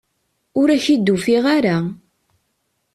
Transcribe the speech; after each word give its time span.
Ur 0.59 0.67
ak-id-ufiɣ 0.75 1.43
ara! 1.57 1.77